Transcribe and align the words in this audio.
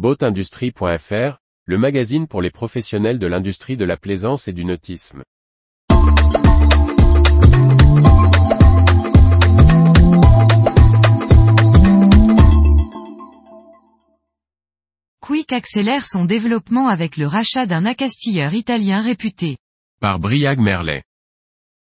Boatindustrie.fr, 0.00 1.36
le 1.66 1.76
magazine 1.76 2.26
pour 2.26 2.40
les 2.40 2.50
professionnels 2.50 3.18
de 3.18 3.26
l'industrie 3.26 3.76
de 3.76 3.84
la 3.84 3.98
plaisance 3.98 4.48
et 4.48 4.54
du 4.54 4.64
nautisme. 4.64 5.22
Quick 15.20 15.52
accélère 15.52 16.06
son 16.06 16.24
développement 16.24 16.88
avec 16.88 17.18
le 17.18 17.26
rachat 17.26 17.66
d'un 17.66 17.84
accastilleur 17.84 18.54
italien 18.54 19.02
réputé. 19.02 19.58
Par 20.00 20.18
Briag 20.18 20.60
Merlet. 20.60 21.02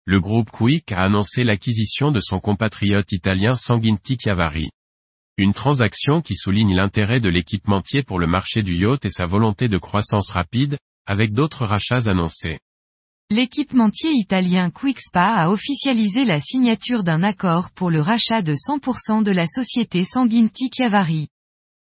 Le 0.07 0.19
groupe 0.19 0.51
Quick 0.51 0.93
a 0.93 1.03
annoncé 1.03 1.45
l'acquisition 1.45 2.11
de 2.11 2.21
son 2.21 2.41
compatriote 2.41 3.13
italien 3.13 3.55
Sanguinti 3.55 4.17
Chiavari. 4.17 4.71
Une 5.41 5.53
transaction 5.53 6.21
qui 6.21 6.35
souligne 6.35 6.75
l'intérêt 6.75 7.21
de 7.21 7.29
l'équipementier 7.29 8.03
pour 8.03 8.19
le 8.19 8.27
marché 8.27 8.63
du 8.63 8.75
yacht 8.75 9.05
et 9.05 9.11
sa 9.11 9.25
volonté 9.25 9.69
de 9.69 9.79
croissance 9.79 10.31
rapide, 10.31 10.79
avec 11.07 11.33
d'autres 11.33 11.65
rachats 11.65 12.11
annoncés. 12.11 12.59
L'équipementier 13.31 14.11
italien 14.15 14.71
Quickspa 14.71 15.35
a 15.37 15.51
officialisé 15.51 16.25
la 16.25 16.41
signature 16.41 17.05
d'un 17.05 17.23
accord 17.23 17.71
pour 17.71 17.89
le 17.89 18.01
rachat 18.01 18.43
de 18.43 18.55
100% 18.55 19.23
de 19.23 19.31
la 19.31 19.47
société 19.47 20.03
Sanguinti 20.03 20.71
Chiavari. 20.75 21.29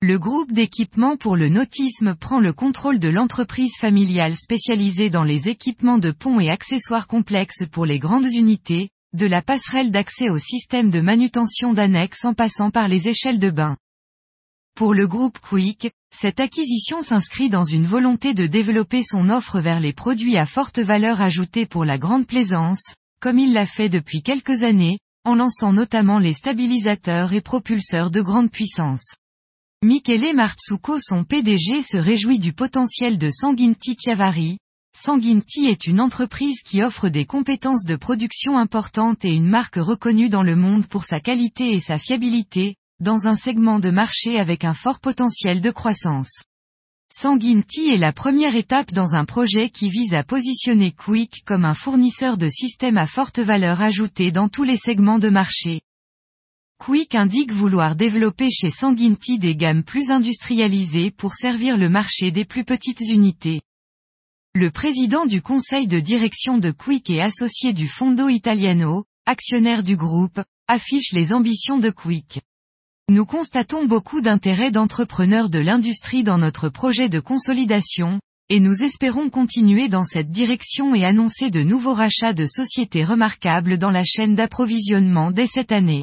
Le 0.03 0.19
groupe 0.19 0.51
d'équipement 0.51 1.17
pour 1.17 1.37
le 1.37 1.49
nautisme 1.49 2.17
prend 2.17 2.41
le 2.41 2.53
contrôle 2.53 2.99
de 2.99 3.09
l'entreprise 3.09 3.77
familiale 3.79 4.35
spécialisée 4.35 5.09
dans 5.09 5.25
les 5.25 5.47
équipements 5.47 5.99
de 5.99 6.11
pont 6.11 6.41
et 6.41 6.51
accessoires 6.51 7.07
complexes 7.07 7.65
pour 7.71 7.87
les 7.87 8.01
grandes 8.01 8.33
unités, 8.33 8.91
de 9.17 9.27
la 9.27 9.43
passerelle 9.43 9.91
d'accès 9.91 10.31
au 10.31 10.39
système 10.39 10.91
de 10.91 11.01
manutention 11.01 11.73
d'annexe 11.73 12.25
en 12.25 12.35
passant 12.35 12.71
par 12.71 12.87
les 12.87 13.09
échelles 13.09 13.39
de 13.39 13.51
bain. 13.51 13.77
Pour 14.77 14.95
le 14.95 15.09
groupe 15.09 15.39
Quick, 15.39 15.91
cette 16.15 16.39
acquisition 16.39 17.01
s'inscrit 17.01 17.49
dans 17.49 17.65
une 17.65 17.85
volonté 17.85 18.35
de 18.35 18.47
développer 18.47 19.03
son 19.03 19.31
offre 19.31 19.59
vers 19.59 19.81
les 19.81 19.95
produits 19.95 20.37
à 20.37 20.45
forte 20.45 20.79
valeur 20.79 21.21
ajoutée 21.21 21.67
pour 21.67 21.85
la 21.85 21.99
grande 21.99 22.27
plaisance, 22.27 22.95
comme 23.21 23.39
il 23.39 23.53
l'a 23.53 23.67
fait 23.67 23.89
depuis 23.89 24.23
quelques 24.23 24.63
années, 24.63 24.99
en 25.25 25.35
lançant 25.35 25.73
notamment 25.73 26.19
les 26.19 26.35
stabilisateurs 26.35 27.33
et 27.33 27.41
propulseurs 27.41 28.11
de 28.11 28.21
grande 28.21 28.51
puissance. 28.51 29.17
Michele 29.83 30.35
Marzucco 30.35 30.99
son 31.01 31.25
PDG 31.25 31.83
se 31.83 31.97
réjouit 31.97 32.39
du 32.39 32.53
potentiel 32.53 33.19
de 33.19 33.31
Sanguinti 33.31 33.97
Chiavari. 33.99 34.59
Sanguinti 34.99 35.67
est 35.67 35.87
une 35.87 36.01
entreprise 36.01 36.63
qui 36.63 36.83
offre 36.83 37.11
des 37.11 37.27
compétences 37.27 37.85
de 37.85 37.97
production 37.97 38.57
importantes 38.57 39.27
et 39.27 39.35
une 39.35 39.47
marque 39.47 39.77
reconnue 39.77 40.31
dans 40.31 40.43
le 40.43 40.57
monde 40.57 40.87
pour 40.87 41.05
sa 41.05 41.21
qualité 41.21 41.75
et 41.75 41.81
sa 41.81 41.99
fiabilité, 41.99 42.77
dans 42.99 43.27
un 43.27 43.35
segment 43.35 43.79
de 43.79 43.91
marché 43.91 44.41
avec 44.41 44.65
un 44.65 44.73
fort 44.73 45.01
potentiel 45.01 45.61
de 45.61 45.71
croissance. 45.71 46.45
Sanguinti 47.13 47.91
est 47.91 47.99
la 47.99 48.15
première 48.15 48.57
étape 48.57 48.91
dans 48.95 49.15
un 49.15 49.27
projet 49.27 49.69
qui 49.69 49.91
vise 49.91 50.15
à 50.15 50.25
positionner 50.25 50.93
Quick 50.93 51.45
comme 51.45 51.67
un 51.67 51.75
fournisseur 51.75 52.39
de 52.39 52.49
systèmes 52.49 52.97
à 52.97 53.07
forte 53.07 53.39
valeur 53.39 53.83
ajoutée 53.83 54.33
dans 54.33 54.49
tous 54.49 54.65
les 54.65 54.79
segments 54.79 55.19
de 55.19 55.29
marché. 55.29 55.83
Quick 56.79 57.15
indique 57.15 57.53
vouloir 57.53 57.97
développer 57.97 58.51
chez 58.51 58.71
Sanguinti 58.71 59.39
des 59.39 59.57
gammes 59.57 59.85
plus 59.85 60.11
industrialisées 60.11 61.11
pour 61.11 61.35
servir 61.35 61.77
le 61.77 61.91
marché 61.91 62.31
des 62.31 62.47
plus 62.47 62.65
petites 62.65 63.03
unités. 63.11 63.61
Le 64.59 64.71
président 64.71 65.27
du 65.27 65.43
conseil 65.43 65.87
de 65.87 66.01
direction 66.01 66.57
de 66.57 66.71
Quick 66.71 67.11
et 67.11 67.21
associé 67.21 67.75
du 67.75 67.87
Fondo 67.87 68.31
Italiano, 68.31 69.05
actionnaire 69.27 69.83
du 69.83 69.99
groupe, 69.99 70.41
affiche 70.67 71.13
les 71.13 71.35
ambitions 71.35 71.77
de 71.77 71.91
Quick. 71.91 72.41
Nous 73.11 73.27
constatons 73.27 73.85
beaucoup 73.85 74.23
d'intérêt 74.23 74.71
d'entrepreneurs 74.71 75.51
de 75.51 75.59
l'industrie 75.59 76.23
dans 76.23 76.39
notre 76.39 76.71
projet 76.71 77.11
de 77.11 77.21
consolidation, 77.21 78.19
et 78.49 78.59
nous 78.59 78.83
espérons 78.83 79.29
continuer 79.29 79.89
dans 79.89 80.05
cette 80.05 80.31
direction 80.31 80.95
et 80.95 81.05
annoncer 81.05 81.51
de 81.51 81.61
nouveaux 81.61 81.93
rachats 81.93 82.33
de 82.33 82.47
sociétés 82.47 83.05
remarquables 83.05 83.77
dans 83.77 83.91
la 83.91 84.05
chaîne 84.05 84.37
d'approvisionnement 84.37 85.33
dès 85.33 85.47
cette 85.47 85.71
année. 85.71 86.03